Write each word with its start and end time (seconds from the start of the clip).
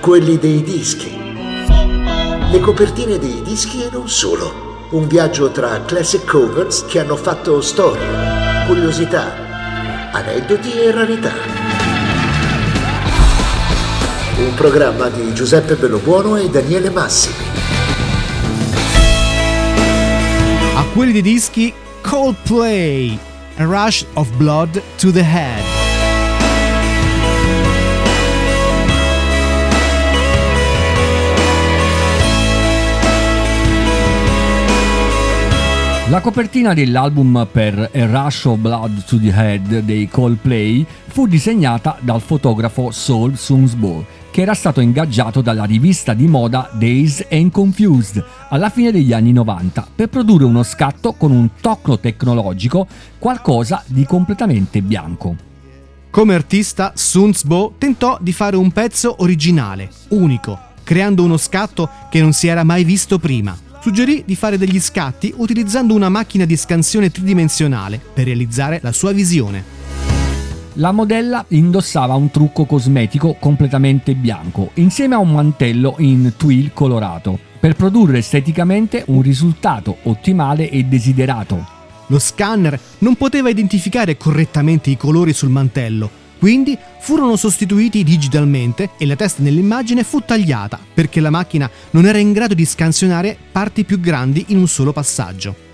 quelli 0.00 0.38
dei 0.38 0.62
dischi. 0.62 1.14
Le 2.50 2.60
copertine 2.60 3.18
dei 3.18 3.42
dischi 3.42 3.82
e 3.82 3.90
non 3.92 4.08
solo. 4.08 4.86
Un 4.90 5.06
viaggio 5.06 5.50
tra 5.50 5.84
classic 5.84 6.24
covers 6.24 6.84
che 6.86 7.00
hanno 7.00 7.16
fatto 7.16 7.60
storia, 7.60 8.64
curiosità, 8.66 10.10
aneddoti 10.12 10.72
e 10.72 10.90
rarità. 10.90 11.32
Un 14.38 14.54
programma 14.54 15.08
di 15.10 15.32
Giuseppe 15.34 15.76
Bellobuono 15.76 16.36
e 16.36 16.48
Daniele 16.48 16.90
Massimi. 16.90 17.34
A 20.74 20.84
quelli 20.94 21.12
dei 21.12 21.22
dischi 21.22 21.72
Coldplay, 22.00 23.18
A 23.58 23.64
Rush 23.64 24.06
of 24.14 24.28
Blood 24.30 24.80
to 24.96 25.12
the 25.12 25.20
Head. 25.20 25.79
La 36.10 36.20
copertina 36.20 36.74
dell'album 36.74 37.46
per 37.52 37.78
A 37.78 38.06
Rush 38.06 38.46
of 38.46 38.58
Blood 38.58 39.04
to 39.04 39.20
the 39.20 39.28
Head 39.28 39.78
dei 39.82 40.08
Coldplay 40.08 40.84
fu 41.06 41.28
disegnata 41.28 41.98
dal 42.00 42.20
fotografo 42.20 42.90
Saul 42.90 43.38
Sunsbo, 43.38 44.04
che 44.32 44.40
era 44.40 44.54
stato 44.54 44.80
ingaggiato 44.80 45.40
dalla 45.40 45.62
rivista 45.62 46.12
di 46.12 46.26
moda 46.26 46.68
Days 46.72 47.24
and 47.30 47.52
Confused 47.52 48.24
alla 48.48 48.70
fine 48.70 48.90
degli 48.90 49.12
anni 49.12 49.30
90 49.30 49.86
per 49.94 50.08
produrre 50.08 50.42
uno 50.42 50.64
scatto 50.64 51.12
con 51.12 51.30
un 51.30 51.50
tocco 51.60 52.00
tecnologico, 52.00 52.88
qualcosa 53.16 53.80
di 53.86 54.04
completamente 54.04 54.82
bianco. 54.82 55.36
Come 56.10 56.34
artista, 56.34 56.90
Sunsbo 56.96 57.74
tentò 57.78 58.18
di 58.20 58.32
fare 58.32 58.56
un 58.56 58.72
pezzo 58.72 59.14
originale, 59.18 59.88
unico, 60.08 60.58
creando 60.82 61.22
uno 61.22 61.36
scatto 61.36 61.88
che 62.10 62.20
non 62.20 62.32
si 62.32 62.48
era 62.48 62.64
mai 62.64 62.82
visto 62.82 63.20
prima 63.20 63.68
suggerì 63.80 64.22
di 64.26 64.36
fare 64.36 64.58
degli 64.58 64.78
scatti 64.78 65.32
utilizzando 65.36 65.94
una 65.94 66.08
macchina 66.08 66.44
di 66.44 66.56
scansione 66.56 67.10
tridimensionale 67.10 68.00
per 68.12 68.26
realizzare 68.26 68.78
la 68.82 68.92
sua 68.92 69.12
visione. 69.12 69.78
La 70.74 70.92
modella 70.92 71.44
indossava 71.48 72.14
un 72.14 72.30
trucco 72.30 72.64
cosmetico 72.64 73.36
completamente 73.40 74.14
bianco, 74.14 74.70
insieme 74.74 75.16
a 75.16 75.18
un 75.18 75.32
mantello 75.32 75.96
in 75.98 76.34
twill 76.36 76.72
colorato, 76.72 77.38
per 77.58 77.74
produrre 77.74 78.18
esteticamente 78.18 79.02
un 79.08 79.20
risultato 79.20 79.96
ottimale 80.04 80.70
e 80.70 80.84
desiderato. 80.84 81.78
Lo 82.06 82.18
scanner 82.18 82.78
non 82.98 83.16
poteva 83.16 83.48
identificare 83.48 84.16
correttamente 84.16 84.90
i 84.90 84.96
colori 84.96 85.32
sul 85.32 85.50
mantello, 85.50 86.10
quindi 86.38 86.76
furono 87.00 87.36
sostituiti 87.36 88.04
digitalmente 88.04 88.90
e 88.98 89.06
la 89.06 89.16
testa 89.16 89.42
nell'immagine 89.42 90.04
fu 90.04 90.20
tagliata 90.20 90.78
perché 90.92 91.20
la 91.20 91.30
macchina 91.30 91.68
non 91.90 92.06
era 92.06 92.18
in 92.18 92.32
grado 92.32 92.54
di 92.54 92.64
scansionare 92.64 93.36
parti 93.50 93.84
più 93.84 93.98
grandi 93.98 94.46
in 94.48 94.58
un 94.58 94.68
solo 94.68 94.92
passaggio. 94.92 95.68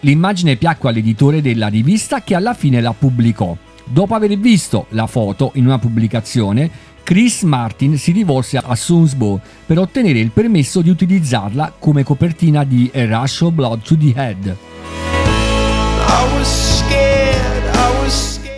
L'immagine 0.00 0.56
piacque 0.56 0.90
all'editore 0.90 1.40
della 1.40 1.68
rivista 1.68 2.22
che 2.22 2.34
alla 2.34 2.54
fine 2.54 2.80
la 2.80 2.92
pubblicò. 2.92 3.56
Dopo 3.84 4.14
aver 4.14 4.36
visto 4.38 4.86
la 4.90 5.06
foto 5.06 5.52
in 5.54 5.66
una 5.66 5.78
pubblicazione, 5.78 6.70
Chris 7.02 7.42
Martin 7.42 7.98
si 7.98 8.12
rivolse 8.12 8.56
a 8.56 8.74
Sunsbo 8.74 9.40
per 9.66 9.78
ottenere 9.78 10.18
il 10.18 10.30
permesso 10.30 10.80
di 10.80 10.88
utilizzarla 10.88 11.74
come 11.78 12.02
copertina 12.02 12.64
di 12.64 12.90
A 12.94 13.04
Rush 13.06 13.42
of 13.42 13.52
Blood 13.52 13.82
to 13.82 13.96
the 13.96 14.12
Head. 14.14 14.56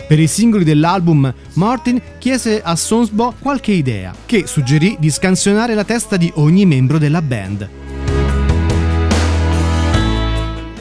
Per 0.07 0.17
i 0.17 0.27
singoli 0.27 0.63
dell'album, 0.63 1.33
Martin 1.55 2.01
chiese 2.17 2.61
a 2.61 2.77
Sonsbo 2.77 3.33
qualche 3.41 3.73
idea, 3.73 4.15
che 4.25 4.47
suggerì 4.47 4.95
di 4.97 5.09
scansionare 5.09 5.73
la 5.73 5.83
testa 5.83 6.15
di 6.15 6.31
ogni 6.35 6.65
membro 6.65 6.97
della 6.97 7.21
band. 7.21 7.69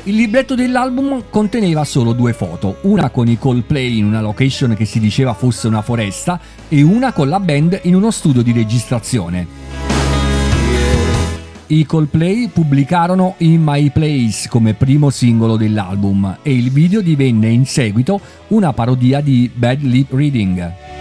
Il 0.05 0.15
libretto 0.15 0.55
dell'album 0.55 1.25
conteneva 1.29 1.83
solo 1.83 2.13
due 2.13 2.33
foto, 2.35 2.77
una 2.83 3.11
con 3.11 3.27
i 3.27 3.37
Coldplay 3.37 3.99
in 3.99 4.05
una 4.05 4.21
location 4.21 4.77
che 4.77 4.85
si 4.85 5.01
diceva 5.01 5.35
fosse 5.35 5.67
una 5.67 5.83
foresta 5.83 6.39
e 6.69 6.83
una 6.83 7.13
con 7.13 7.29
la 7.29 7.41
band 7.41 7.81
in 7.83 7.97
uno 7.97 8.13
studio 8.13 8.43
di 8.43 8.53
registrazione. 8.53 9.66
I 11.69 11.85
Coldplay 11.85 12.47
pubblicarono 12.47 13.35
In 13.39 13.61
My 13.65 13.91
Place 13.91 14.49
come 14.49 14.75
primo 14.75 15.11
singolo 15.11 15.57
dell'album 15.57 16.39
e 16.43 16.55
il 16.55 16.71
video 16.71 17.01
divenne 17.01 17.49
in 17.49 17.67
seguito 17.67 18.21
una 18.49 18.73
parodia 18.73 19.21
di 19.21 19.51
Bad 19.53 19.81
Lip 19.83 20.13
Reading. 20.13 20.96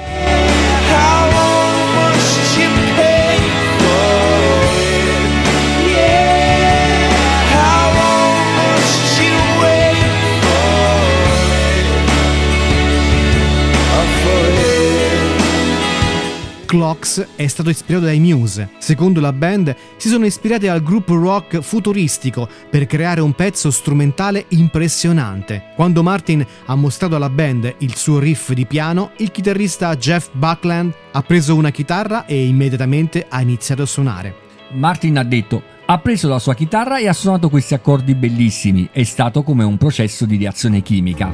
Clocks 16.76 17.26
è 17.38 17.48
stato 17.48 17.70
ispirato 17.70 18.04
dai 18.04 18.20
Muse. 18.20 18.72
Secondo 18.80 19.22
la 19.22 19.32
band, 19.32 19.74
si 19.96 20.10
sono 20.10 20.26
ispirati 20.26 20.68
al 20.68 20.84
gruppo 20.84 21.16
rock 21.16 21.62
futuristico 21.62 22.50
per 22.70 22.86
creare 22.86 23.22
un 23.22 23.32
pezzo 23.32 23.72
strumentale 23.72 24.44
impressionante. 24.50 25.72
Quando 25.74 26.04
Martin 26.04 26.46
ha 26.66 26.76
mostrato 26.76 27.16
alla 27.16 27.30
band 27.30 27.76
il 27.78 27.96
suo 27.96 28.20
riff 28.20 28.52
di 28.52 28.66
piano, 28.66 29.12
il 29.18 29.32
chitarrista 29.32 29.96
Jeff 29.96 30.28
Buckland 30.34 30.94
ha 31.14 31.22
preso 31.22 31.56
una 31.56 31.70
chitarra 31.70 32.26
e 32.26 32.46
immediatamente 32.46 33.26
ha 33.30 33.40
iniziato 33.40 33.84
a 33.84 33.88
suonare. 33.88 34.36
Martin 34.72 35.18
ha 35.18 35.24
detto 35.24 35.64
ha 35.86 35.98
preso 36.00 36.28
la 36.28 36.40
sua 36.40 36.56
chitarra 36.56 36.98
e 36.98 37.08
ha 37.08 37.14
suonato 37.14 37.48
questi 37.48 37.74
accordi 37.74 38.16
bellissimi. 38.16 38.90
È 38.92 39.04
stato 39.04 39.44
come 39.44 39.64
un 39.64 39.78
processo 39.78 40.26
di 40.26 40.36
reazione 40.36 40.82
chimica. 40.82 41.32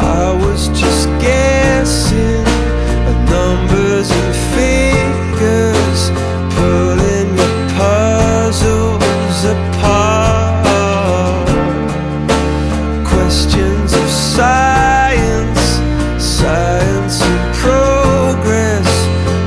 I 0.00 0.36
was 0.36 0.68
just 0.70 1.08
guessing 1.20 2.51
numbers 3.32 4.10
and 4.10 4.34
science, 14.36 15.80
science 16.18 17.18
progress 17.60 18.90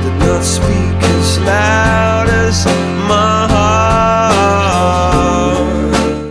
did 0.02 0.42
speak 0.42 1.02
as 1.16 1.38
loud. 1.40 1.96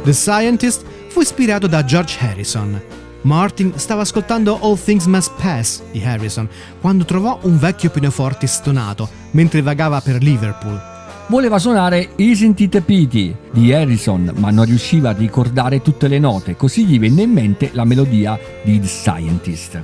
The 0.06 0.14
Scientist 0.14 0.86
fu 1.08 1.22
ispirato 1.22 1.68
da 1.68 1.84
George 1.84 2.18
Harrison. 2.20 2.95
Martin 3.26 3.74
stava 3.76 4.02
ascoltando 4.02 4.60
All 4.62 4.80
Things 4.80 5.06
Must 5.08 5.32
Pass 5.42 5.82
di 5.92 6.04
Harrison 6.04 6.48
quando 6.80 7.06
trovò 7.06 7.40
un 7.42 7.58
vecchio 7.58 7.90
pianoforte 7.90 8.46
stonato 8.46 9.10
mentre 9.32 9.64
vagava 9.64 10.00
per 10.00 10.22
Liverpool. 10.22 10.80
Voleva 11.28 11.58
suonare 11.58 12.10
Isn't 12.18 12.60
It 12.60 12.76
a 12.76 12.82
Pity 12.82 13.36
di 13.52 13.74
Harrison, 13.74 14.32
ma 14.36 14.52
non 14.52 14.66
riusciva 14.66 15.10
a 15.10 15.14
ricordare 15.14 15.82
tutte 15.82 16.08
le 16.08 16.20
note, 16.20 16.56
così 16.56 16.86
gli 16.86 17.00
venne 17.00 17.24
in 17.24 17.32
mente 17.32 17.72
la 17.74 17.84
melodia 17.84 18.40
di 18.64 18.80
The 18.80 18.88
Scientist. 18.88 19.84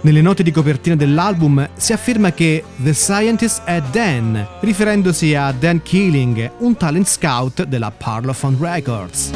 Nelle 0.00 0.20
note 0.20 0.42
di 0.42 0.50
copertina 0.50 0.96
dell'album 0.96 1.68
si 1.76 1.92
afferma 1.92 2.32
che 2.32 2.64
The 2.76 2.92
Scientist 2.92 3.62
è 3.62 3.80
Dan, 3.92 4.44
riferendosi 4.62 5.32
a 5.36 5.52
Dan 5.52 5.80
Keeling, 5.80 6.50
un 6.58 6.76
talent 6.76 7.06
scout 7.06 7.62
della 7.62 7.92
Parlophone 7.92 8.56
Records. 8.58 9.30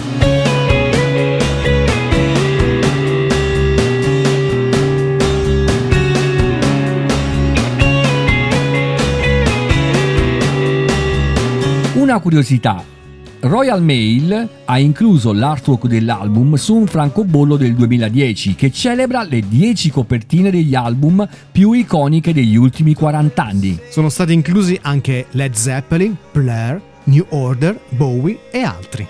Una 12.04 12.18
curiosità. 12.18 12.84
Royal 13.40 13.82
Mail 13.82 14.46
ha 14.66 14.78
incluso 14.78 15.32
l'artwork 15.32 15.86
dell'album 15.86 16.56
su 16.56 16.74
un 16.74 16.86
francobollo 16.86 17.56
del 17.56 17.74
2010 17.74 18.54
che 18.54 18.70
celebra 18.70 19.22
le 19.22 19.40
10 19.48 19.88
copertine 19.90 20.50
degli 20.50 20.74
album 20.74 21.26
più 21.50 21.72
iconiche 21.72 22.34
degli 22.34 22.56
ultimi 22.56 22.92
40 22.92 23.42
anni. 23.42 23.78
Sono 23.88 24.10
stati 24.10 24.34
inclusi 24.34 24.78
anche 24.82 25.28
Led 25.30 25.54
Zeppelin, 25.54 26.14
Blair, 26.30 26.78
New 27.04 27.24
Order, 27.30 27.80
Bowie 27.88 28.38
e 28.50 28.60
altri. 28.60 29.06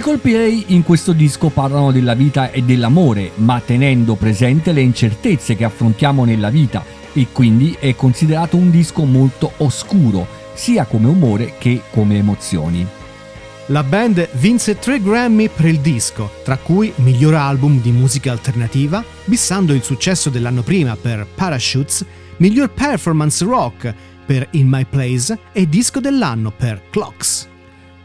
Coldplay 0.00 0.64
in 0.68 0.82
questo 0.82 1.12
disco 1.12 1.48
parlano 1.48 1.92
della 1.92 2.14
vita 2.14 2.50
e 2.50 2.62
dell'amore, 2.62 3.30
ma 3.36 3.60
tenendo 3.64 4.16
presente 4.16 4.72
le 4.72 4.80
incertezze 4.80 5.54
che 5.54 5.64
affrontiamo 5.64 6.24
nella 6.24 6.50
vita 6.50 6.84
e 7.12 7.28
quindi 7.30 7.76
è 7.78 7.94
considerato 7.94 8.56
un 8.56 8.70
disco 8.70 9.04
molto 9.04 9.52
oscuro, 9.58 10.26
sia 10.54 10.86
come 10.86 11.06
umore 11.06 11.54
che 11.58 11.82
come 11.90 12.16
emozioni. 12.16 12.86
La 13.66 13.82
band 13.82 14.28
vinse 14.34 14.78
tre 14.78 15.00
Grammy 15.00 15.48
per 15.48 15.66
il 15.66 15.80
disco, 15.80 16.30
tra 16.44 16.56
cui 16.56 16.92
miglior 16.96 17.34
album 17.34 17.80
di 17.80 17.90
musica 17.90 18.32
alternativa, 18.32 19.04
bissando 19.24 19.72
il 19.72 19.82
successo 19.82 20.30
dell'anno 20.30 20.62
prima 20.62 20.96
per 20.96 21.26
Parachutes, 21.34 22.04
miglior 22.38 22.70
performance 22.70 23.44
rock 23.44 23.94
per 24.24 24.46
In 24.52 24.68
My 24.68 24.84
Place 24.84 25.38
e 25.52 25.68
disco 25.68 26.00
dell'anno 26.00 26.50
per 26.50 26.82
Clocks. 26.90 27.54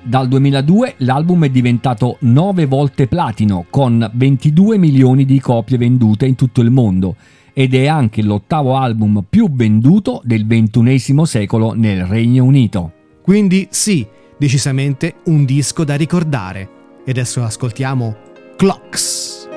Dal 0.03 0.27
2002 0.27 0.95
l'album 0.97 1.45
è 1.45 1.49
diventato 1.49 2.17
9 2.21 2.65
volte 2.65 3.07
platino, 3.07 3.65
con 3.69 4.09
22 4.13 4.77
milioni 4.77 5.25
di 5.25 5.39
copie 5.39 5.77
vendute 5.77 6.25
in 6.25 6.33
tutto 6.33 6.61
il 6.61 6.71
mondo, 6.71 7.15
ed 7.53 7.75
è 7.75 7.85
anche 7.85 8.23
l'ottavo 8.23 8.77
album 8.77 9.23
più 9.29 9.51
venduto 9.51 10.21
del 10.23 10.47
XXI 10.47 11.25
secolo 11.25 11.73
nel 11.73 12.05
Regno 12.05 12.43
Unito. 12.43 12.93
Quindi 13.21 13.67
sì, 13.69 14.05
decisamente 14.37 15.17
un 15.25 15.45
disco 15.45 15.83
da 15.83 15.95
ricordare. 15.95 16.69
E 17.05 17.11
adesso 17.11 17.43
ascoltiamo 17.43 18.15
Clocks. 18.57 19.50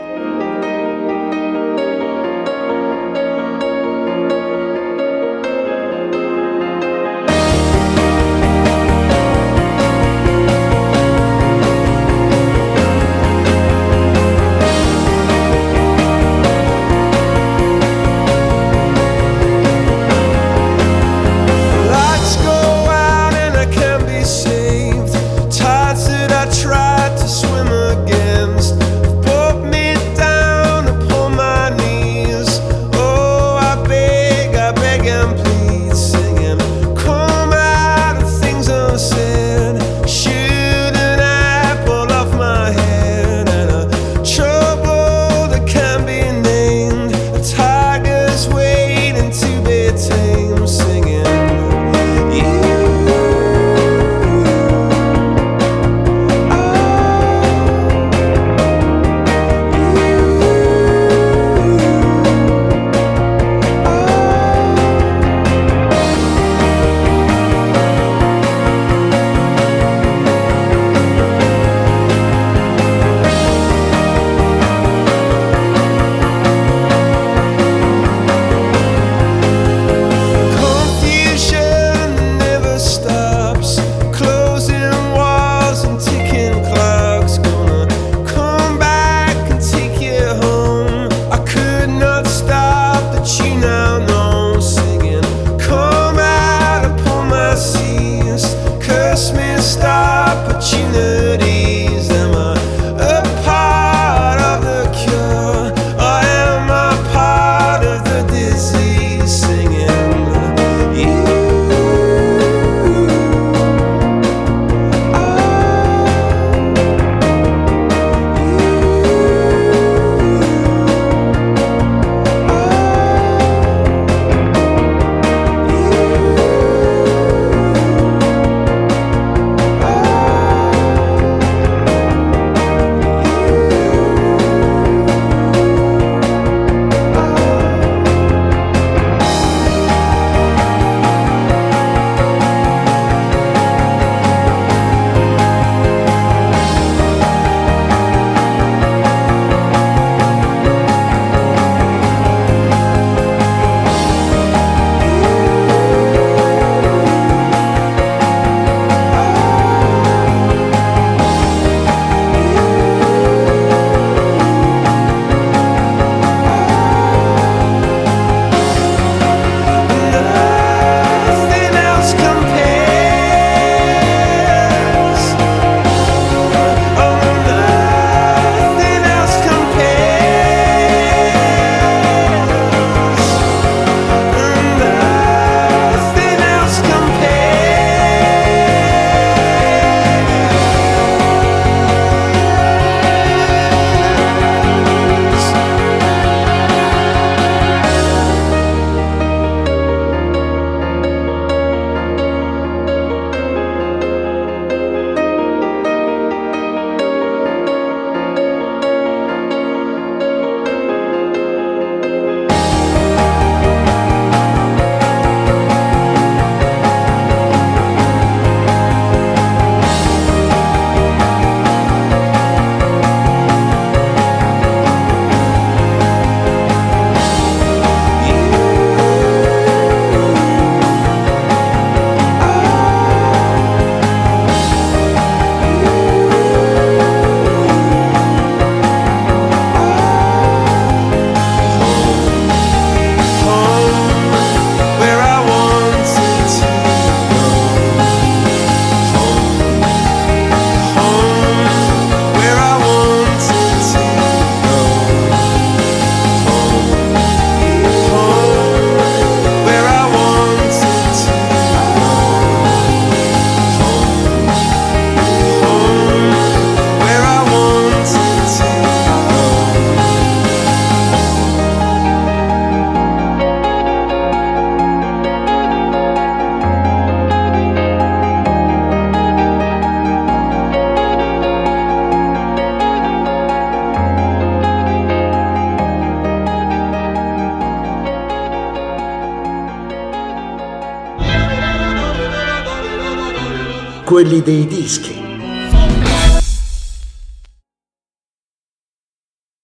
Quelli 294.15 294.43
dei 294.43 294.65
dischi. 294.65 295.24